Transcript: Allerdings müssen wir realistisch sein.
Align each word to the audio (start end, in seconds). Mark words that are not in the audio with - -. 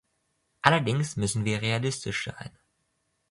Allerdings 0.63 1.15
müssen 1.15 1.45
wir 1.45 1.61
realistisch 1.61 2.23
sein. 2.23 2.57